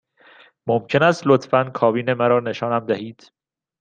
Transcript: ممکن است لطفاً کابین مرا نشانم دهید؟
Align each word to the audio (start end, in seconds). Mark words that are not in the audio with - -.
ممکن 0.67 1.03
است 1.03 1.27
لطفاً 1.27 1.71
کابین 1.75 2.13
مرا 2.13 2.39
نشانم 2.39 2.85
دهید؟ 2.85 3.31